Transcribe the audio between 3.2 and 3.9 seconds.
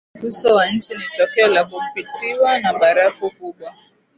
kubwa